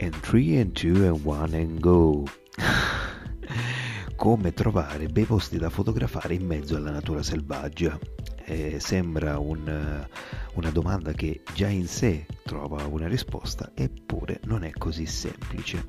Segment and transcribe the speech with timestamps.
[0.00, 2.24] and 3 and 2 and 1 and go.
[4.16, 7.98] Come trovare bei posti da fotografare in mezzo alla natura selvaggia?
[8.44, 10.06] Eh, sembra un,
[10.54, 15.86] una domanda che già in sé trova una risposta, eppure non è così semplice.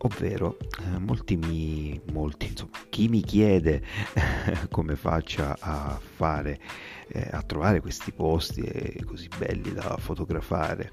[0.00, 3.82] Ovvero, eh, molti mi, molti, insomma, chi mi chiede
[4.70, 6.60] come faccia a fare
[7.08, 10.92] eh, a trovare questi posti eh, così belli da fotografare,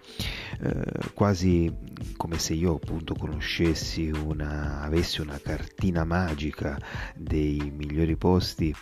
[0.61, 1.73] eh, quasi
[2.17, 6.79] come se io appunto conoscessi una, avessi una cartina magica
[7.15, 8.73] dei migliori posti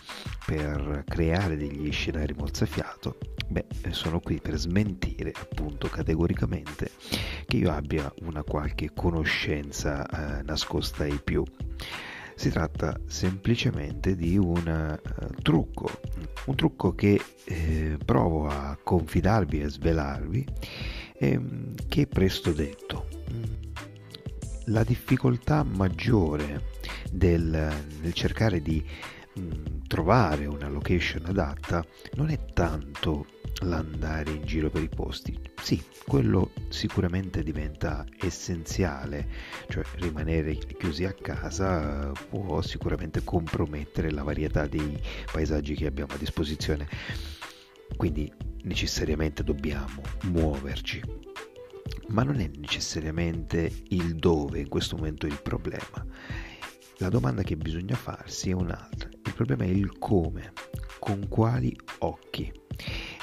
[0.45, 3.17] per creare degli scenari mozzafiato.
[3.47, 6.91] Beh, sono qui per smentire appunto categoricamente
[7.51, 11.43] che io abbia una qualche conoscenza eh, nascosta ai più.
[12.33, 15.89] Si tratta semplicemente di un uh, trucco,
[16.45, 20.47] un trucco che eh, provo a confidarvi e svelarvi,
[21.19, 23.07] ehm, che presto detto.
[24.67, 26.69] La difficoltà maggiore
[27.11, 27.69] del,
[28.01, 28.81] nel cercare di
[29.35, 29.41] mh,
[29.91, 33.25] trovare una location adatta non è tanto
[33.63, 35.37] l'andare in giro per i posti.
[35.61, 39.27] Sì, quello sicuramente diventa essenziale,
[39.67, 44.97] cioè rimanere chiusi a casa può sicuramente compromettere la varietà dei
[45.29, 46.87] paesaggi che abbiamo a disposizione.
[47.97, 48.31] Quindi
[48.63, 51.01] necessariamente dobbiamo muoverci.
[52.07, 56.05] Ma non è necessariamente il dove in questo momento il problema.
[56.99, 59.10] La domanda che bisogna farsi è un'altra.
[59.43, 60.53] Problema è il come,
[60.99, 62.53] con quali occhi.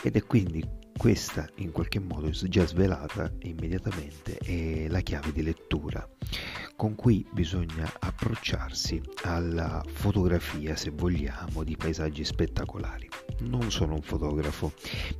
[0.02, 6.04] Ed è quindi questa in qualche modo già svelata immediatamente è la chiave di lettura.
[6.74, 13.08] Con cui bisogna approcciarsi alla fotografia, se vogliamo, di paesaggi spettacolari.
[13.42, 14.72] Non sono un fotografo,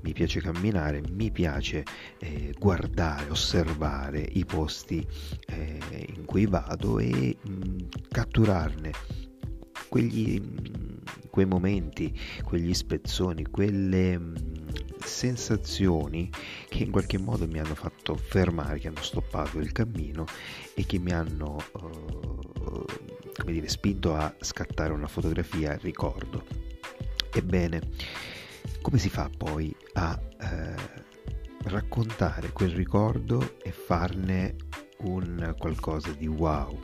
[0.02, 1.84] mi piace camminare, mi piace
[2.18, 5.06] eh, guardare, osservare i posti
[5.46, 5.78] eh,
[6.16, 8.90] in cui vado e mh, catturarne
[9.88, 10.40] quegli,
[11.38, 12.12] quei momenti,
[12.42, 14.20] quegli spezzoni, quelle
[14.98, 16.28] sensazioni
[16.68, 20.24] che in qualche modo mi hanno fatto fermare, che hanno stoppato il cammino
[20.74, 22.84] e che mi hanno uh,
[23.36, 26.44] come dire, spinto a scattare una fotografia ricordo.
[27.32, 27.82] Ebbene,
[28.82, 34.56] come si fa poi a uh, raccontare quel ricordo e farne
[35.02, 36.82] un qualcosa di wow?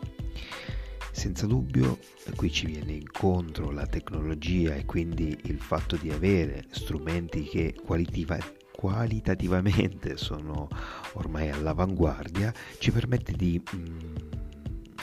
[1.15, 2.01] Senza dubbio
[2.35, 8.37] qui ci viene incontro la tecnologia e quindi il fatto di avere strumenti che qualitiva,
[8.73, 10.69] qualitativamente sono
[11.13, 14.15] ormai all'avanguardia ci permette di mh, mm,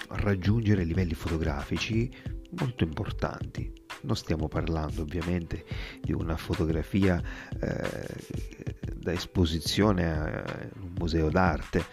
[0.10, 2.12] raggiungere livelli fotografici
[2.60, 3.72] molto importanti.
[4.02, 5.66] Non stiamo parlando ovviamente
[6.02, 7.24] di una fotografia
[7.58, 8.06] eh,
[8.96, 10.44] da esposizione
[10.76, 11.86] in un museo d'arte,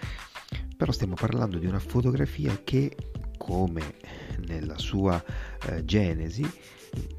[0.76, 2.96] però stiamo parlando di una fotografia che
[3.48, 3.94] come
[4.46, 5.24] nella sua
[5.68, 6.46] eh, genesi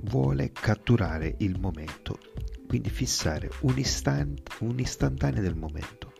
[0.02, 2.20] vuole catturare il momento,
[2.68, 6.14] quindi fissare un, istant, un istantaneo del momento.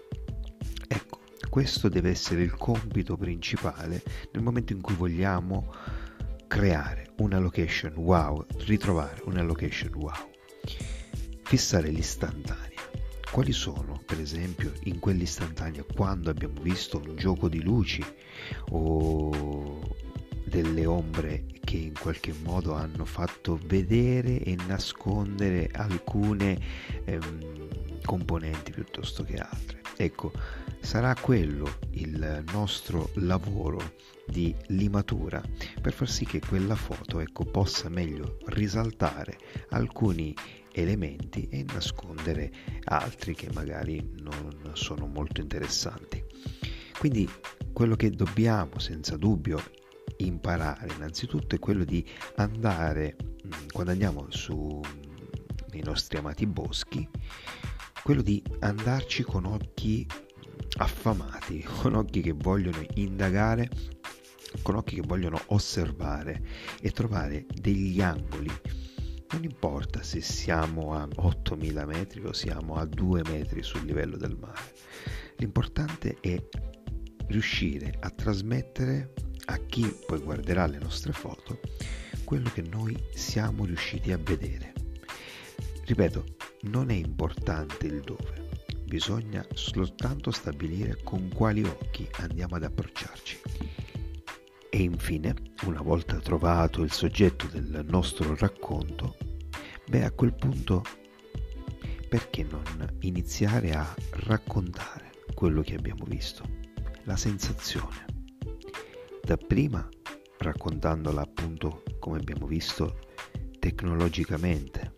[0.88, 5.72] Ecco, questo deve essere il compito principale nel momento in cui vogliamo
[6.48, 10.32] creare una location wow, ritrovare una location wow.
[11.44, 12.79] Fissare l'istantanea.
[13.32, 18.04] Quali sono, per esempio, in quell'istantanea quando abbiamo visto un gioco di luci
[18.72, 19.80] o
[20.44, 26.60] delle ombre che in qualche modo hanno fatto vedere e nascondere alcune
[27.06, 29.82] ehm, componenti piuttosto che altre.
[29.96, 30.32] Ecco,
[30.80, 33.94] sarà quello il nostro lavoro
[34.26, 35.42] di limatura
[35.82, 39.38] per far sì che quella foto ecco, possa meglio risaltare
[39.70, 40.34] alcuni
[40.72, 42.52] elementi e nascondere
[42.86, 46.24] altri che magari non sono molto interessanti.
[46.98, 47.30] Quindi
[47.72, 49.62] quello che dobbiamo senza dubbio
[50.18, 54.82] imparare innanzitutto è quello di andare, mm, quando andiamo su
[55.72, 57.08] nei nostri amati boschi,
[58.04, 60.06] quello di andarci con occhi
[60.78, 63.70] affamati, con occhi che vogliono indagare,
[64.62, 66.42] con occhi che vogliono osservare
[66.82, 68.52] e trovare degli angoli.
[69.32, 74.36] Non importa se siamo a 8000 metri o siamo a 2 metri sul livello del
[74.36, 74.74] mare,
[75.38, 76.44] l'importante è
[77.28, 79.14] riuscire a trasmettere
[79.46, 81.60] a chi poi guarderà le nostre foto
[82.24, 84.74] quello che noi siamo riusciti a vedere.
[85.86, 86.24] Ripeto,
[86.62, 88.50] non è importante il dove,
[88.86, 93.40] bisogna soltanto stabilire con quali occhi andiamo ad approcciarci.
[94.70, 95.34] E infine,
[95.66, 99.16] una volta trovato il soggetto del nostro racconto,
[99.88, 100.84] beh a quel punto
[102.08, 102.64] perché non
[103.02, 106.60] iniziare a raccontare quello che abbiamo visto?
[107.10, 108.06] la sensazione.
[109.24, 109.90] Dapprima
[110.38, 113.00] raccontandola appunto, come abbiamo visto,
[113.58, 114.94] tecnologicamente,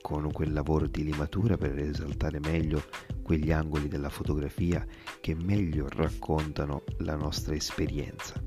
[0.00, 2.84] con quel lavoro di limatura per esaltare meglio
[3.22, 4.86] quegli angoli della fotografia
[5.20, 8.40] che meglio raccontano la nostra esperienza.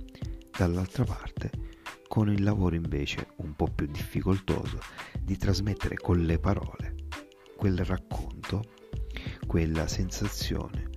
[0.57, 1.50] Dall'altra parte,
[2.07, 4.80] con il lavoro invece un po' più difficoltoso
[5.19, 6.95] di trasmettere con le parole
[7.56, 8.63] quel racconto,
[9.48, 10.89] quella sensazione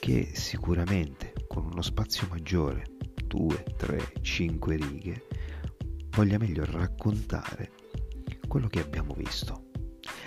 [0.00, 2.84] che sicuramente con uno spazio maggiore,
[3.24, 5.26] 2, 3, 5 righe,
[6.10, 7.72] voglia meglio raccontare
[8.48, 9.70] quello che abbiamo visto,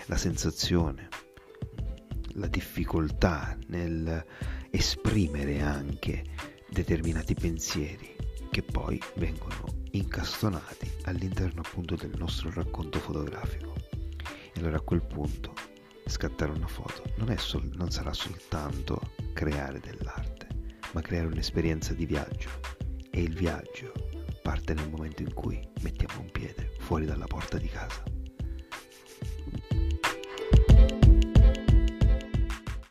[0.06, 1.10] la sensazione,
[2.36, 4.26] la difficoltà nel
[4.72, 6.24] esprimere anche
[6.70, 8.13] determinati pensieri
[8.54, 13.74] che poi vengono incastonati all'interno appunto del nostro racconto fotografico.
[14.54, 15.54] E allora a quel punto
[16.06, 19.02] scattare una foto non, sol- non sarà soltanto
[19.34, 20.50] creare dell'arte,
[20.92, 22.50] ma creare un'esperienza di viaggio.
[23.10, 23.92] E il viaggio
[24.44, 28.13] parte nel momento in cui mettiamo un piede fuori dalla porta di casa.